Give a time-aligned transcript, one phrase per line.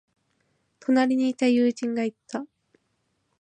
[0.79, 2.47] 隣にいた友人が言った。